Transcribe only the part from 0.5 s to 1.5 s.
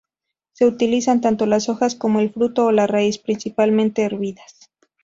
Se utilizan tanto